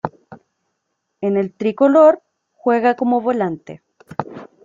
[1.21, 3.83] En el tricolor, juega como volante.